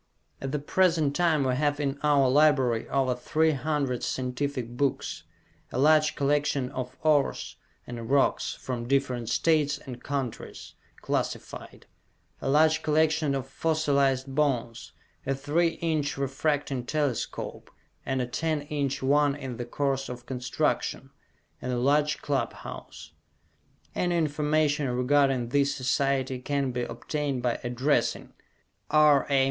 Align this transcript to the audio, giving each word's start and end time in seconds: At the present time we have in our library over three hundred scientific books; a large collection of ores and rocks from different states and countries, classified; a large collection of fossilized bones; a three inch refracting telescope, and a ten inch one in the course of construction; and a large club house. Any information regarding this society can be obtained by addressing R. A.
At 0.41 0.51
the 0.51 0.57
present 0.57 1.15
time 1.15 1.43
we 1.43 1.53
have 1.53 1.79
in 1.79 1.99
our 2.01 2.27
library 2.27 2.89
over 2.89 3.13
three 3.13 3.51
hundred 3.51 4.01
scientific 4.01 4.69
books; 4.75 5.25
a 5.71 5.77
large 5.77 6.15
collection 6.15 6.71
of 6.71 6.97
ores 7.03 7.57
and 7.85 8.09
rocks 8.09 8.55
from 8.55 8.87
different 8.87 9.29
states 9.29 9.77
and 9.77 10.01
countries, 10.01 10.73
classified; 11.03 11.85
a 12.41 12.49
large 12.49 12.81
collection 12.81 13.35
of 13.35 13.47
fossilized 13.47 14.25
bones; 14.33 14.91
a 15.27 15.35
three 15.35 15.73
inch 15.83 16.17
refracting 16.17 16.83
telescope, 16.87 17.69
and 18.03 18.23
a 18.23 18.25
ten 18.25 18.63
inch 18.63 19.03
one 19.03 19.35
in 19.35 19.57
the 19.57 19.65
course 19.65 20.09
of 20.09 20.25
construction; 20.25 21.11
and 21.61 21.71
a 21.71 21.77
large 21.77 22.23
club 22.23 22.53
house. 22.53 23.11
Any 23.93 24.17
information 24.17 24.89
regarding 24.89 25.49
this 25.49 25.75
society 25.75 26.39
can 26.39 26.71
be 26.71 26.81
obtained 26.81 27.43
by 27.43 27.59
addressing 27.63 28.33
R. 28.89 29.27
A. 29.29 29.39